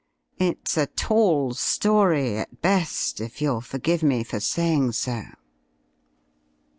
It's 0.39 0.77
a 0.77 0.87
tall 0.87 1.53
story 1.53 2.35
at 2.35 2.59
best, 2.63 3.21
if 3.21 3.39
you'll 3.39 3.61
forgive 3.61 4.01
me 4.01 4.23
for 4.23 4.39
saying 4.39 4.93
so." 4.93 5.21